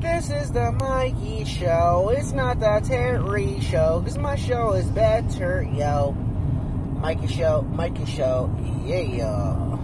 [0.00, 2.12] This is the Mikey Show.
[2.16, 6.12] It's not the Terry Show, because my show is better, yo.
[7.00, 8.48] Mikey Show, Mikey Show,
[8.84, 9.76] yeah.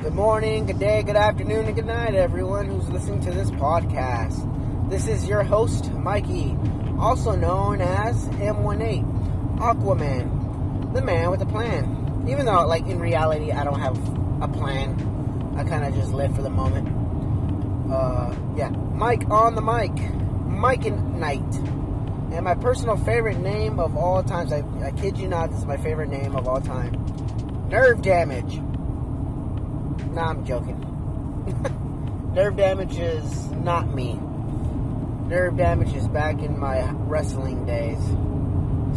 [0.00, 4.88] Good morning, good day, good afternoon, and good night, everyone who's listening to this podcast.
[4.88, 6.56] This is your host, Mikey,
[6.98, 12.24] also known as M18, Aquaman, the man with a plan.
[12.26, 13.98] Even though, like, in reality, I don't have
[14.42, 16.97] a plan, I kind of just live for the moment.
[17.90, 19.92] Uh, yeah, Mike on the mic,
[20.46, 21.54] Mike and Knight.
[22.32, 25.64] And my personal favorite name of all times, I, I kid you not, this is
[25.64, 26.92] my favorite name of all time.
[27.70, 28.56] Nerve damage.
[30.10, 30.78] Nah, I'm joking.
[32.34, 34.20] Nerve damage is not me.
[35.28, 37.98] Nerve damage is back in my wrestling days.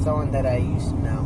[0.04, 1.22] Someone that I used to know.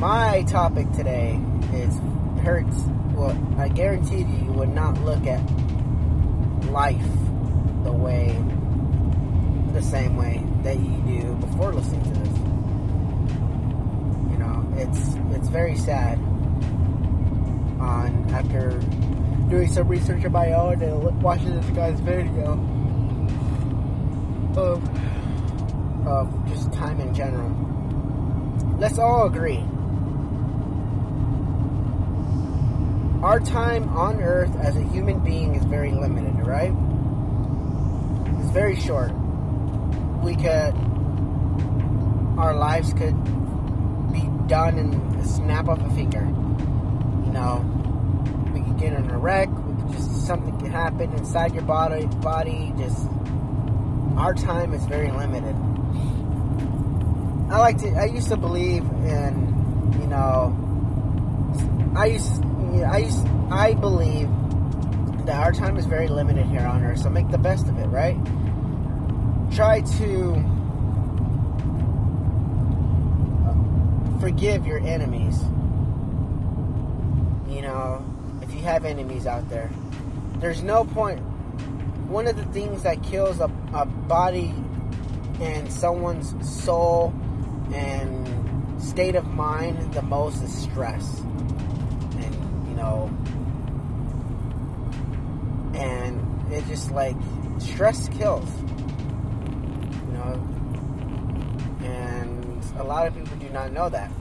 [0.00, 1.40] My topic today
[1.72, 1.94] is
[2.42, 2.76] hurts.
[3.14, 5.40] Well, I guarantee you, you would not look at
[6.68, 7.02] life
[7.84, 8.36] the way,
[9.72, 12.38] the same way that you do before listening to this.
[14.30, 16.18] You know, it's it's very sad.
[17.80, 18.80] On after
[19.48, 22.52] doing some research of my own and watching this guy's video
[24.56, 24.82] of
[26.06, 27.50] of just time in general.
[28.78, 29.64] Let's all agree.
[33.22, 36.72] Our time on Earth as a human being is very limited, right?
[38.40, 39.10] It's very short.
[40.22, 40.72] We could,
[42.38, 43.16] our lives could
[44.12, 46.20] be done in a snap of a finger.
[46.20, 47.64] You know,
[48.54, 49.48] we could get in a wreck.
[49.90, 52.06] Just something could happen inside your body.
[52.06, 53.04] Body just
[54.16, 55.56] our time is very limited.
[57.50, 57.88] I like to.
[57.94, 60.54] I used to believe in, you know,
[61.96, 62.44] I used,
[62.84, 64.28] I used, I believe
[65.26, 67.00] that our time is very limited here on Earth.
[67.00, 68.16] So make the best of it, right?
[69.54, 70.34] Try to
[73.46, 75.40] uh, forgive your enemies.
[77.48, 78.04] You know,
[78.42, 79.70] if you have enemies out there,
[80.38, 81.20] there's no point.
[82.08, 84.54] One of the things that kills a, a body
[85.40, 87.12] and someone's soul
[87.72, 91.22] and state of mind the most is stress.
[92.78, 93.10] Know,
[95.74, 97.16] and it just like
[97.58, 98.48] stress kills.
[100.06, 100.48] You know,
[101.82, 104.12] and a lot of people do not know that.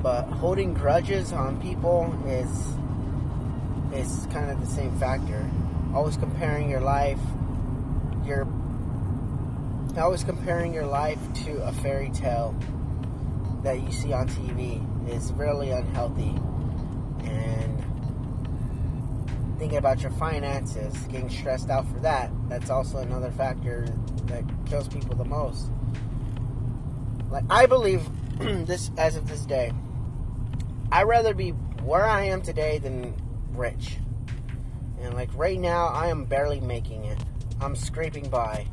[0.00, 2.48] But holding grudges on people is
[3.92, 5.50] is kind of the same factor.
[5.92, 7.18] Always comparing your life,
[8.24, 8.46] your
[9.98, 12.54] always comparing your life to a fairy tale
[13.64, 16.34] that you see on TV is really unhealthy.
[17.24, 17.84] And
[19.58, 23.86] thinking about your finances, getting stressed out for that, that's also another factor
[24.24, 25.70] that kills people the most.
[27.30, 28.02] Like I believe
[28.38, 29.72] this as of this day,
[30.90, 33.14] I'd rather be where I am today than
[33.52, 33.98] rich.
[35.00, 37.18] And like right now, I am barely making it.
[37.60, 38.66] I'm scraping by.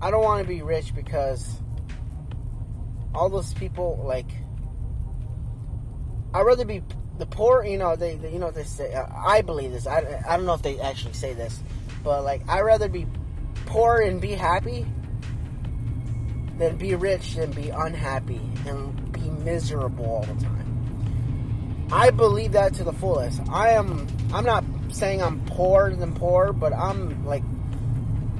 [0.00, 1.60] I don't want to be rich because
[3.14, 4.30] all those people like.
[6.34, 6.82] I'd rather be
[7.18, 7.64] the poor.
[7.64, 8.94] You know, they, they you know they say.
[8.94, 9.86] Uh, I believe this.
[9.86, 11.60] I, I don't know if they actually say this,
[12.02, 13.06] but like I'd rather be
[13.66, 14.86] poor and be happy
[16.58, 21.88] than be rich and be unhappy and be miserable all the time.
[21.90, 23.40] I believe that to the fullest.
[23.48, 24.06] I am.
[24.32, 27.42] I'm not saying I'm poorer than poor, but I'm like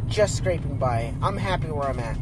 [0.06, 1.14] just scraping by.
[1.22, 2.18] I'm happy where I'm at.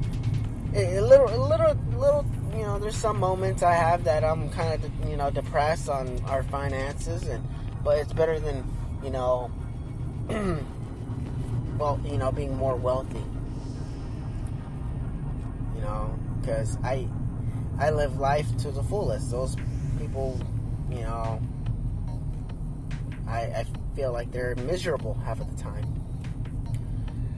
[0.77, 2.27] A, little, a little, little.
[2.53, 6.21] You know, there's some moments I have that I'm kind of, you know, depressed on
[6.27, 7.43] our finances, and
[7.83, 8.65] but it's better than,
[9.03, 9.51] you know,
[11.79, 13.25] well, you know, being more wealthy.
[15.75, 17.09] You know, because I,
[17.79, 19.31] I live life to the fullest.
[19.31, 19.57] Those
[19.99, 20.41] people
[20.91, 21.41] you know,
[23.27, 23.65] I, I
[23.95, 25.85] feel like they're miserable half of the time.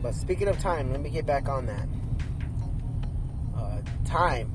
[0.02, 1.88] But speaking of time, let me get back on that.
[4.08, 4.50] Time,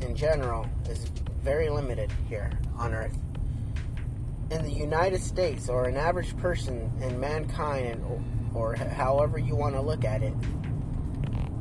[0.00, 1.04] in general, is
[1.40, 3.16] very limited here on Earth.
[4.50, 8.02] In the United States, or an average person in mankind,
[8.52, 10.32] or, or however you want to look at it,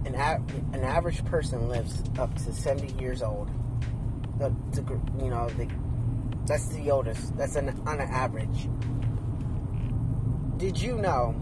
[0.05, 0.41] an, a-
[0.73, 3.51] an average person lives up to 70 years old.
[4.39, 5.69] The, the, you know, the
[6.47, 7.37] that's the oldest.
[7.37, 8.67] That's an, on an average.
[10.57, 11.35] Did you know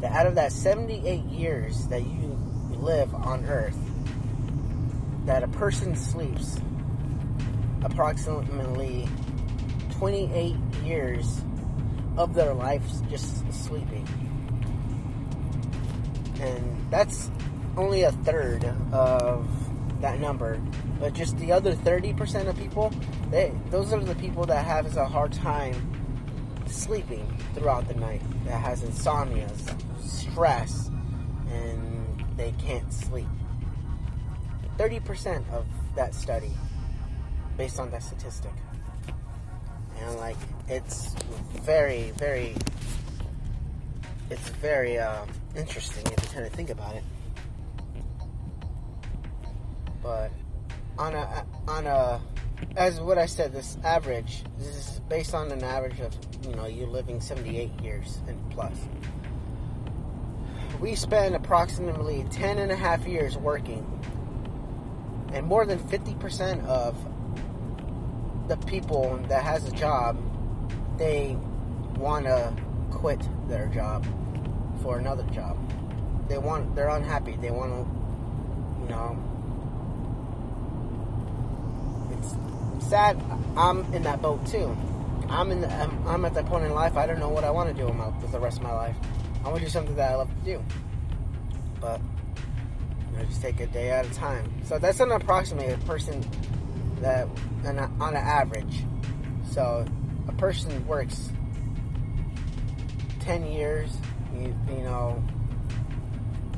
[0.00, 2.38] that out of that 78 years that you
[2.72, 3.78] live on Earth,
[5.28, 6.58] that a person sleeps
[7.82, 9.06] approximately
[9.90, 11.42] 28 years
[12.16, 14.08] of their lives just sleeping.
[16.40, 17.30] And that's
[17.76, 19.46] only a third of
[20.00, 20.58] that number.
[20.98, 22.90] But just the other 30% of people,
[23.30, 25.74] they those are the people that have a hard time
[26.66, 29.50] sleeping throughout the night, that has insomnia,
[30.00, 30.90] stress,
[31.50, 33.26] and they can't sleep.
[34.78, 35.66] 30% of
[35.96, 36.52] that study
[37.56, 38.52] based on that statistic.
[40.00, 40.36] And like
[40.68, 41.14] it's
[41.64, 42.54] very, very
[44.30, 45.24] it's very uh,
[45.56, 47.04] interesting if you kind of think about it.
[50.02, 50.30] But
[50.98, 52.20] on a on a
[52.76, 56.14] as what I said, this average this is based on an average of
[56.44, 58.76] you know you living 78 years and plus.
[60.80, 63.84] We spend approximately 10 and a half years working,
[65.32, 66.96] and more than 50% of
[68.48, 70.16] the people that has a job,
[70.98, 71.36] they
[71.96, 72.52] want to
[72.90, 74.06] quit their job
[74.82, 75.56] for another job.
[76.28, 77.36] They want they're unhappy.
[77.36, 79.16] They want to, you know,
[82.12, 83.20] it's sad.
[83.56, 84.76] I'm in that boat too.
[85.28, 85.60] I'm in.
[85.60, 86.96] The, I'm, I'm, at that point in life.
[86.96, 88.96] I don't know what I want to do with the rest of my life.
[89.44, 90.64] I want to do something that I love to do,
[91.80, 92.00] but
[93.24, 94.50] just take a day at a time.
[94.64, 96.24] So that's an approximate person
[97.00, 97.28] that,
[97.64, 98.84] on, on an average.
[99.50, 99.84] So
[100.28, 101.30] a person works
[103.20, 103.96] ten years.
[104.34, 105.22] You, you know,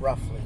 [0.00, 0.40] roughly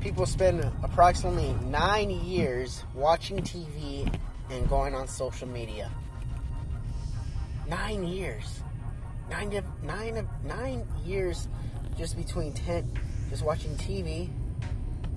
[0.00, 4.12] people spend approximately nine years watching TV
[4.50, 5.90] and going on social media.
[7.68, 8.62] Nine years.
[9.30, 11.48] Nine of nine nine years
[11.96, 12.90] just between ten
[13.30, 14.28] just watching TV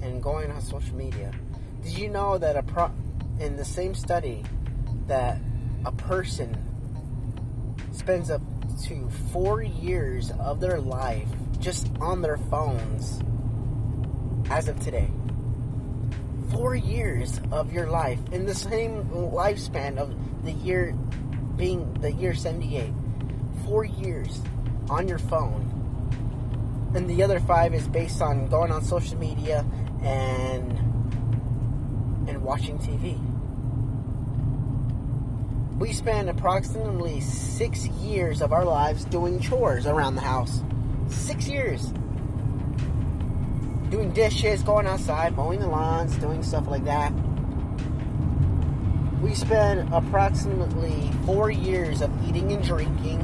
[0.01, 1.31] and going on social media.
[1.83, 2.91] Did you know that a pro
[3.39, 4.43] in the same study
[5.07, 5.39] that
[5.85, 6.55] a person
[7.91, 8.41] spends up
[8.83, 11.27] to four years of their life
[11.59, 13.21] just on their phones
[14.49, 15.09] as of today.
[16.51, 20.13] Four years of your life in the same lifespan of
[20.45, 20.93] the year
[21.55, 22.93] being the year 78.
[23.65, 24.41] Four years
[24.89, 25.72] on your phone.
[26.95, 29.65] And the other five is based on going on social media
[30.03, 30.71] and
[32.27, 33.19] and watching TV.
[35.79, 40.61] We spend approximately six years of our lives doing chores around the house.
[41.07, 41.91] Six years
[43.93, 47.13] doing dishes, going outside, mowing the lawns, doing stuff like that.
[49.21, 53.19] We spend approximately four years of eating and drinking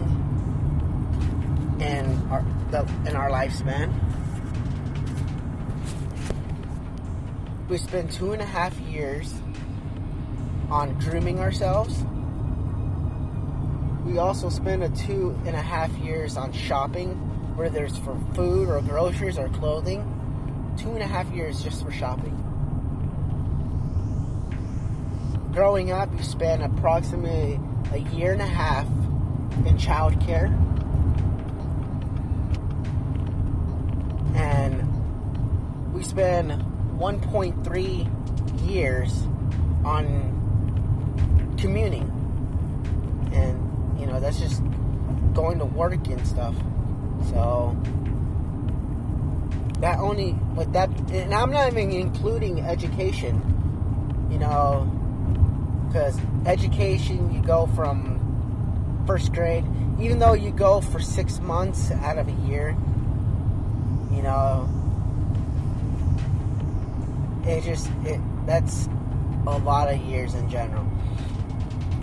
[1.81, 3.94] in our, the, in our lifespan.
[7.70, 9.34] We spend two and a half years
[10.70, 12.04] on grooming ourselves.
[14.06, 17.10] We also spend a two and a half years on shopping,
[17.56, 20.16] whether it's for food or groceries or clothing
[20.80, 22.36] two and a half years just for shopping.
[25.52, 27.60] Growing up, you spend approximately
[27.92, 28.88] a year and a half
[29.66, 30.48] in childcare.
[34.36, 36.51] And we spend
[36.97, 39.23] 1.3 years
[39.85, 42.09] on commuting.
[43.31, 44.61] And, you know, that's just
[45.33, 46.56] going to work and stuff.
[47.30, 47.78] So,
[49.80, 53.42] that only with that and i'm not even including education
[54.30, 54.83] you know
[55.87, 58.19] because education you go from
[59.07, 59.63] first grade
[59.99, 62.75] even though you go for six months out of a year
[64.11, 64.69] you know
[67.49, 68.87] it just it that's
[69.47, 70.83] a lot of years in general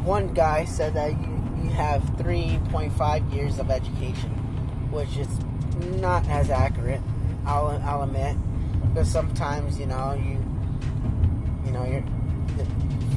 [0.02, 4.30] one guy said that you, you have 3.5 years of education
[4.90, 5.28] which is
[6.00, 7.00] not as accurate
[7.46, 8.36] I'll, I'll admit,
[8.88, 10.44] because sometimes you know you
[11.64, 12.02] you know you're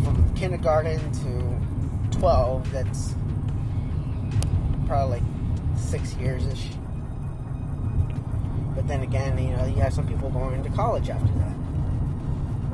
[0.03, 2.71] from kindergarten to twelve.
[2.71, 3.15] That's
[4.85, 5.23] probably
[5.75, 6.67] six years ish.
[8.75, 11.58] But then again, you know, you have some people going into college after that.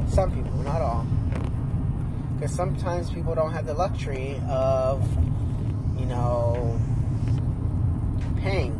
[0.07, 1.05] Some people, not all.
[2.35, 5.01] Because sometimes people don't have the luxury of,
[5.97, 6.79] you know,
[8.37, 8.79] paying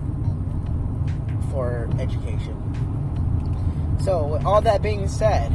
[1.51, 2.61] for education.
[4.03, 5.51] So, with all that being said,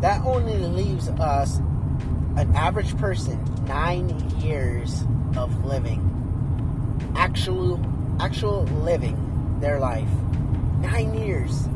[0.00, 1.58] that only leaves us,
[2.36, 4.08] an average person, nine
[4.40, 5.04] years
[5.36, 6.10] of living.
[7.16, 7.80] Actual,
[8.20, 10.08] actual living their life.
[10.80, 11.68] Nine years.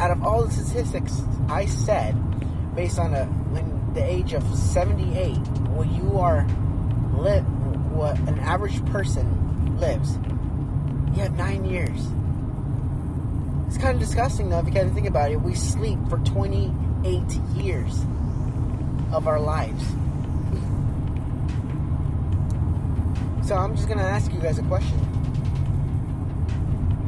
[0.00, 2.14] Out of all the statistics I said,
[2.74, 5.36] based on a, when the age of 78,
[5.74, 6.46] when you are
[7.14, 7.44] lit,
[8.46, 10.14] average person lives,
[11.14, 12.06] you have nine years.
[13.66, 15.36] It's kind of disgusting though if you kind of think about it.
[15.36, 18.00] We sleep for 28 years
[19.12, 19.84] of our lives.
[23.46, 24.98] So I'm just going to ask you guys a question.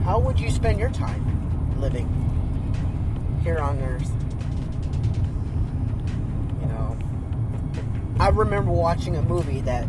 [0.04, 2.27] How would you spend your time living
[3.42, 4.10] here on Earth?
[6.60, 6.96] You know,
[8.20, 9.86] I remember watching a movie that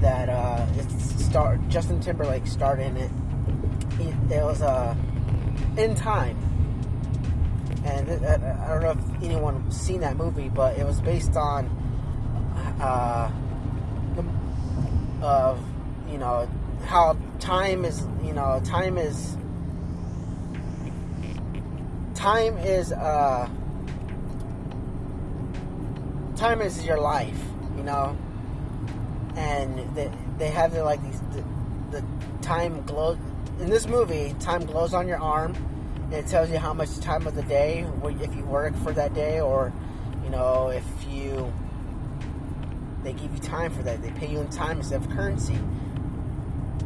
[0.00, 3.10] that uh, it star Justin Timberlake starred in it.
[4.30, 4.94] It, was uh,
[5.76, 6.36] in time,
[7.84, 11.36] and it, I, I don't know if anyone seen that movie, but it was based
[11.36, 11.66] on
[12.80, 13.30] uh,
[15.22, 15.60] of
[16.08, 16.48] you know
[16.84, 19.36] how time is you know time is
[22.28, 23.48] time is uh
[26.36, 27.40] time is your life
[27.74, 28.16] you know?
[29.36, 31.42] And they, they have the like these the,
[31.90, 32.04] the
[32.42, 33.16] time glow
[33.60, 35.54] in this movie time glows on your arm
[36.04, 39.14] and it tells you how much time of the day if you work for that
[39.14, 39.72] day or
[40.22, 41.50] you know if you
[43.04, 45.58] they give you time for that they pay you in time instead of currency.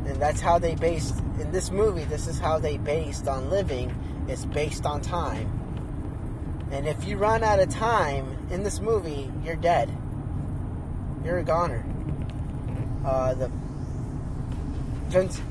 [0.06, 3.92] And that's how they based in this movie this is how they based on living
[4.32, 5.50] it's based on time
[6.72, 9.90] and if you run out of time in this movie you're dead
[11.24, 11.84] you're a goner
[13.04, 13.50] uh, the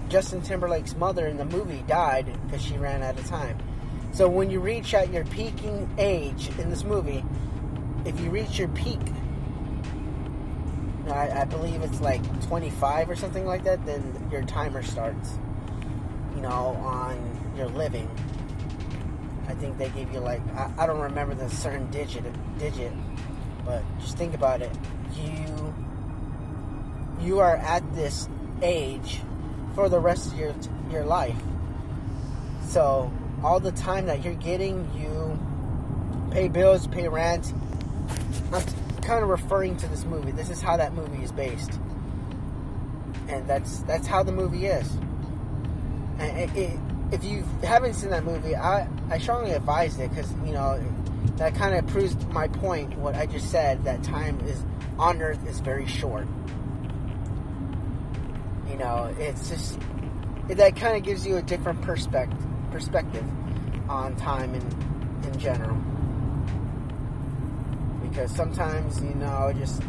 [0.10, 3.60] Justin Timberlake's mother in the movie died because she ran out of time.
[4.12, 7.24] So when you reach at your peaking age in this movie,
[8.04, 9.00] if you reach your peak
[11.12, 15.38] I, I believe it's like 25 or something like that, then your timer starts.
[16.36, 18.10] You know, on your living.
[19.52, 22.24] I think they give you like I, I don't remember the certain digit
[22.58, 22.94] digit,
[23.66, 24.72] but just think about it.
[25.14, 25.76] You
[27.20, 28.30] you are at this
[28.62, 29.20] age
[29.76, 30.56] for the rest of your
[30.90, 31.36] your life.
[32.70, 33.12] So
[33.44, 35.38] all the time that you're getting, you
[36.32, 37.54] pay bills, pay rent.
[38.54, 38.64] I'm,
[39.02, 40.32] kind of referring to this movie.
[40.32, 41.78] This is how that movie is based,
[43.28, 44.90] and that's that's how the movie is.
[46.20, 46.80] And it, it,
[47.12, 50.82] if you haven't seen that movie, I I strongly advise it because you know
[51.38, 52.98] that kind of proves my point.
[52.98, 54.64] What I just said that time is
[54.98, 56.28] on Earth is very short.
[58.70, 59.80] You know, it's just
[60.48, 62.40] that kind of gives you a different perspective
[62.72, 63.26] perspective
[63.90, 64.62] on time in
[65.24, 65.78] in general
[68.08, 69.82] because sometimes you know just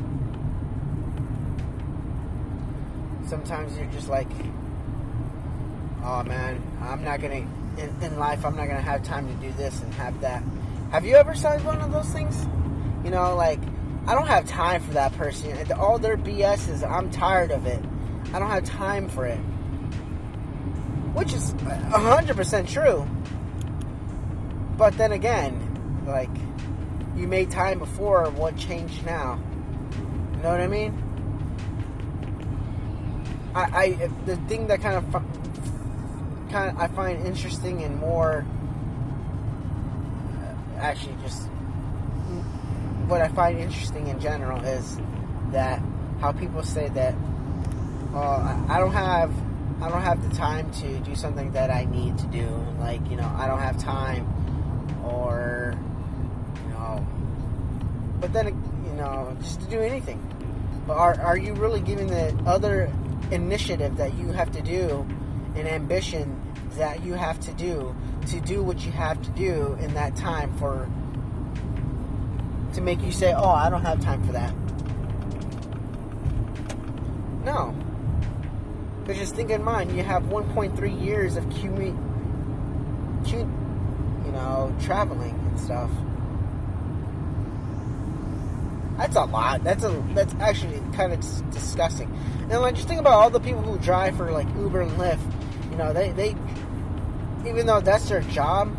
[3.29, 4.29] sometimes you're just like
[6.05, 7.47] oh man i'm not gonna
[7.79, 10.43] in, in life i'm not gonna have time to do this and have that.
[10.91, 12.47] Have you ever said one of those things?
[13.05, 13.61] You know like
[14.07, 15.73] i don't have time for that person.
[15.73, 17.83] All their bs is i'm tired of it.
[18.33, 19.39] I don't have time for it.
[21.15, 23.07] Which is uh, 100% true.
[24.77, 25.69] But then again
[26.07, 26.31] like
[27.17, 29.39] you made time before, what changed now?
[30.37, 31.09] You know what I mean?
[33.55, 35.23] I, I the thing that kind of
[36.53, 38.45] kind of I find interesting and more
[40.39, 41.43] uh, actually just
[43.09, 44.99] what I find interesting in general is
[45.51, 45.83] that
[46.21, 47.15] how people say that
[48.15, 49.33] uh, I don't have
[49.83, 52.47] I don't have the time to do something that I need to do
[52.79, 54.29] like you know I don't have time
[55.05, 55.75] or
[56.65, 57.07] you know
[58.23, 58.47] but then,
[58.87, 60.21] you know, just to do anything.
[60.87, 62.91] But are, are you really giving the other
[63.33, 65.05] initiative that you have to do
[65.57, 66.41] an ambition
[66.77, 67.95] that you have to do
[68.29, 70.89] to do what you have to do in that time for
[72.75, 74.55] to make you say, "Oh, I don't have time for that."
[77.45, 77.75] No.
[79.05, 81.97] But just think in mind, you have 1.3 years of commute,
[83.27, 85.91] you know, traveling and stuff.
[88.97, 89.65] That's a lot.
[89.65, 92.09] That's a that's actually kind of disgusting.
[92.51, 95.19] And like just think about all the people who drive for like Uber and Lyft.
[95.71, 96.37] You know, they they
[97.47, 98.75] even though that's their job,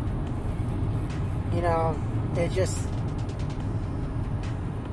[1.53, 1.99] you know,
[2.33, 2.77] they just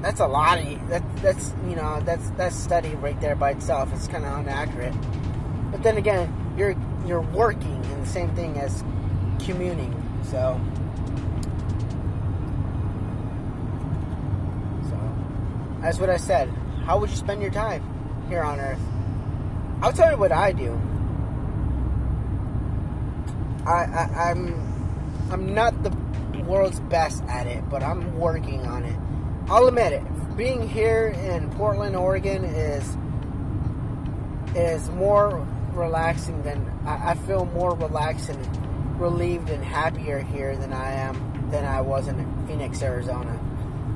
[0.00, 3.92] that's a lot of that that's you know that's that's study right there by itself.
[3.94, 4.94] It's kind of inaccurate.
[5.70, 8.82] But then again, you're you're working in the same thing as
[9.38, 9.94] commuting.
[10.30, 10.60] So
[15.80, 16.48] That's what I said.
[16.84, 17.82] How would you spend your time
[18.28, 18.80] here on Earth?
[19.82, 20.78] I'll tell you what I do.
[23.66, 25.90] I, I I'm I'm not the
[26.42, 28.96] world's best at it, but I'm working on it.
[29.48, 30.36] I'll admit it.
[30.36, 32.96] Being here in Portland, Oregon is
[34.54, 40.72] is more relaxing than I, I feel more relaxed and relieved and happier here than
[40.72, 43.38] I am than I was in Phoenix, Arizona.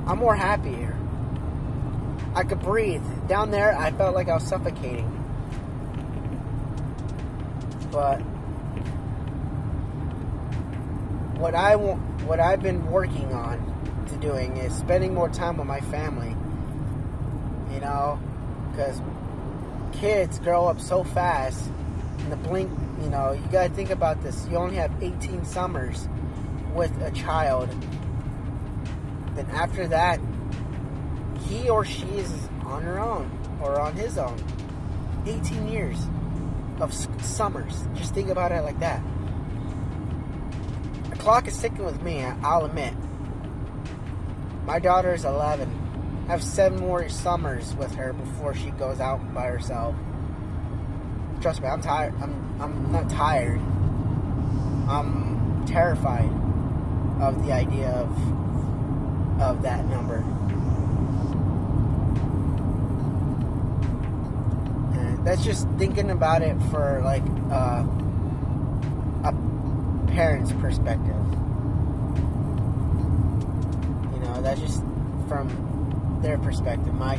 [0.07, 0.97] I'm more happy here.
[2.35, 3.03] I could breathe.
[3.27, 5.11] Down there, I felt like I was suffocating.
[7.91, 8.21] But
[11.37, 15.67] what I want, what I've been working on to doing is spending more time with
[15.67, 16.35] my family.
[17.73, 18.19] You know,
[18.71, 19.01] because
[19.93, 21.69] kids grow up so fast
[22.19, 22.71] in the blink.
[23.01, 24.47] You know, you got to think about this.
[24.49, 26.07] You only have 18 summers
[26.73, 27.69] with a child.
[29.35, 30.19] Then after that,
[31.47, 32.31] he or she is
[32.63, 33.29] on her own
[33.61, 34.41] or on his own.
[35.25, 35.97] 18 years
[36.79, 37.85] of summers.
[37.95, 39.01] Just think about it like that.
[41.25, 42.93] Clock is ticking with me, I'll admit.
[44.63, 46.23] My daughter is 11.
[46.27, 49.95] I have seven more summers with her before she goes out by herself.
[51.41, 52.13] Trust me, I'm tired.
[52.21, 53.59] I'm, I'm not tired.
[54.87, 56.29] I'm terrified
[57.19, 60.23] of the idea of, of that number.
[65.23, 67.83] that's just thinking about it for like uh,
[70.15, 71.13] parent's perspective.
[74.13, 74.79] You know, that's just
[75.27, 76.93] from their perspective.
[76.93, 77.17] My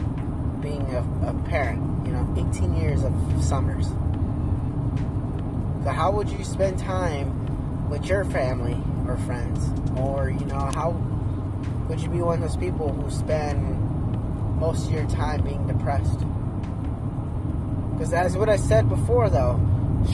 [0.62, 3.12] being a, a parent, you know, 18 years of
[3.44, 3.86] summers.
[5.84, 9.60] So, how would you spend time with your family or friends?
[9.98, 10.92] Or, you know, how
[11.88, 16.20] would you be one of those people who spend most of your time being depressed?
[17.92, 19.60] Because as what I said before, though,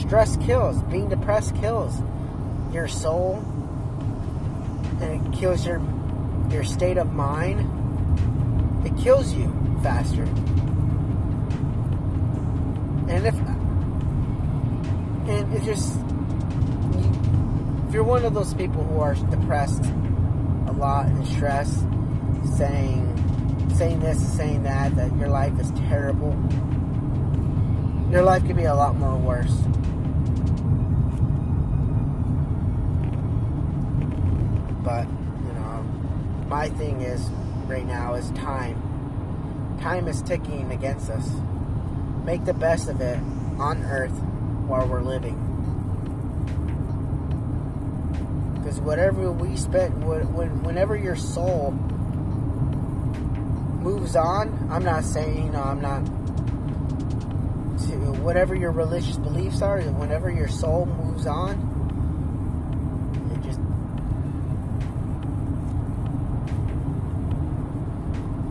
[0.01, 0.83] stress kills.
[0.83, 2.01] Being depressed kills
[2.73, 3.35] your soul,
[4.99, 5.81] and it kills your
[6.49, 7.69] your state of mind.
[8.85, 9.47] It kills you
[9.83, 10.23] faster.
[13.07, 13.35] And if
[15.29, 15.97] and it just
[17.87, 21.85] if you're one of those people who are depressed a lot and stressed,
[22.57, 23.09] saying
[23.77, 26.33] saying this, saying that, that your life is terrible
[28.13, 29.57] your life could be a lot more worse.
[34.83, 35.83] But, you know,
[36.47, 37.29] my thing is
[37.67, 39.77] right now is time.
[39.81, 41.29] Time is ticking against us.
[42.25, 43.17] Make the best of it
[43.57, 44.17] on earth
[44.67, 45.39] while we're living.
[48.55, 51.71] Because whatever we spend, whenever your soul
[53.81, 56.05] moves on, I'm not saying, you know, I'm not
[57.87, 61.51] to whatever your religious beliefs are, whenever your soul moves on,
[63.33, 63.59] it just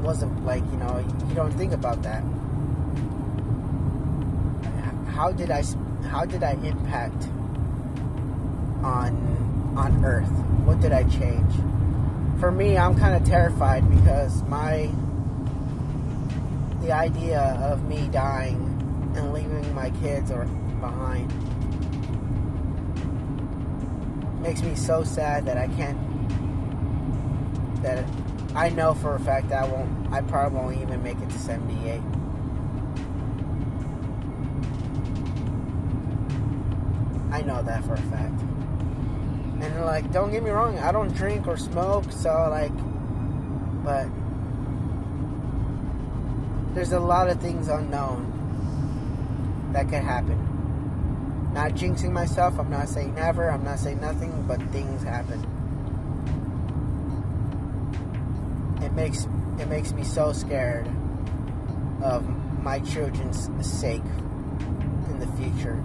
[0.02, 2.22] wasn't like, you know, you don't think about that.
[5.14, 5.62] How did I
[6.08, 7.24] how did I impact
[8.82, 10.28] on on earth?
[10.64, 11.54] What did I change?
[12.40, 14.90] For me, I'm kind of terrified because my
[16.80, 18.68] the idea of me dying
[19.14, 20.46] and leaving my kids or
[20.80, 21.30] behind
[24.42, 25.98] makes me so sad that I can't
[27.82, 28.04] that
[28.54, 32.00] I know for a fact I won't I probably won't even make it to 78
[37.30, 38.40] I know that for a fact
[39.62, 42.72] and like don't get me wrong I don't drink or smoke so like
[43.84, 44.06] but
[46.74, 50.38] there's a lot of things unknown that could happen.
[51.52, 55.44] Not jinxing myself, I'm not saying never, I'm not saying nothing, but things happen.
[58.92, 59.26] It makes
[59.58, 60.86] it makes me so scared
[62.02, 62.28] of
[62.62, 64.04] my children's sake
[65.08, 65.82] in the future.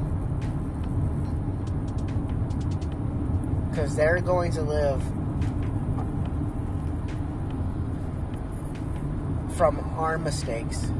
[3.69, 5.01] Because they're going to live
[9.55, 10.91] from our mistakes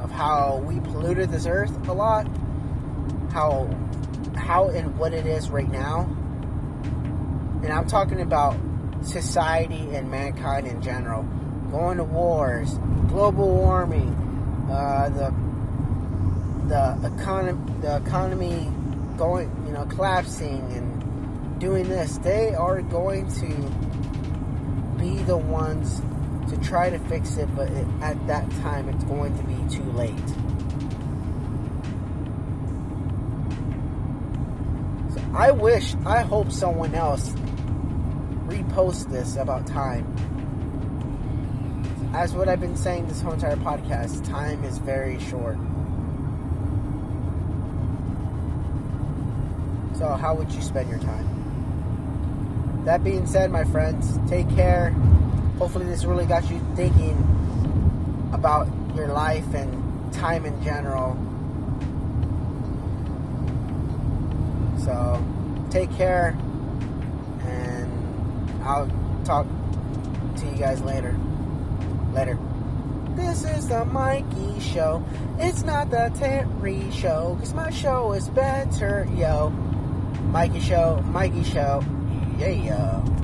[0.00, 2.28] of how we polluted this earth a lot,
[3.32, 3.70] how
[4.36, 6.02] how and what it is right now.
[7.62, 8.54] And I'm talking about
[9.06, 11.22] society and mankind in general.
[11.70, 14.14] Going to wars, global warming,
[14.70, 15.46] uh, the
[16.68, 18.68] the economy the economy
[19.16, 22.18] going you know collapsing and doing this.
[22.18, 23.56] They are going to
[24.98, 26.02] be the ones
[26.50, 29.90] to try to fix it, but it, at that time it's going to be too
[29.92, 30.28] late.
[35.14, 37.34] So I wish, I hope someone else
[38.76, 40.04] post this about time.
[42.12, 45.56] As what I've been saying this whole entire podcast, time is very short.
[49.96, 52.84] So, how would you spend your time?
[52.84, 54.90] That being said, my friends, take care.
[55.58, 57.16] Hopefully, this really got you thinking
[58.34, 61.16] about your life and time in general.
[64.84, 65.24] So,
[65.70, 66.36] take care
[68.66, 68.90] I'll
[69.24, 69.46] talk
[70.38, 71.16] to you guys later.
[72.12, 72.36] Later.
[73.14, 75.04] This is the Mikey Show.
[75.38, 79.50] It's not the Terry Show, because my show is better, yo.
[80.30, 81.84] Mikey Show, Mikey Show,
[82.38, 83.15] yeah.